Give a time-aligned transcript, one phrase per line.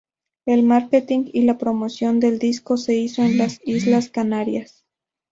[0.47, 4.83] El marketing y la promoción del disco se hizo en las Islas Canarias.